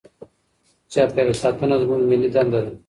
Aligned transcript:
چاپیریال 0.91 1.35
ساتنه 1.41 1.75
زموږ 1.83 2.01
ملي 2.11 2.29
دنده 2.35 2.59
ده. 2.65 2.71